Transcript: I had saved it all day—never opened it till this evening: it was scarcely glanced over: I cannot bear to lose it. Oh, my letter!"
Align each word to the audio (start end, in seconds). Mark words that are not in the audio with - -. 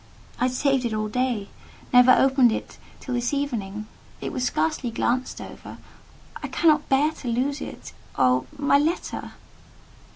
I 0.39 0.45
had 0.45 0.53
saved 0.53 0.83
it 0.83 0.95
all 0.95 1.09
day—never 1.09 2.11
opened 2.11 2.51
it 2.51 2.79
till 2.99 3.13
this 3.13 3.35
evening: 3.35 3.85
it 4.19 4.31
was 4.33 4.43
scarcely 4.43 4.89
glanced 4.89 5.39
over: 5.39 5.77
I 6.41 6.47
cannot 6.47 6.89
bear 6.89 7.11
to 7.11 7.27
lose 7.27 7.61
it. 7.61 7.93
Oh, 8.17 8.47
my 8.57 8.79
letter!" 8.79 9.33